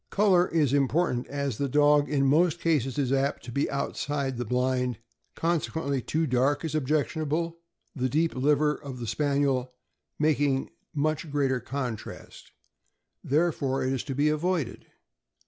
[0.09, 4.45] Color is important, as the dog in most cases is apt to be outside the
[4.45, 4.97] blind,
[5.35, 7.59] consequently too dark is objectionable;
[7.95, 9.75] the deep liver of the Spaniel
[10.17, 12.51] making much greater contrast,
[13.23, 14.87] there fore it is to be avoided.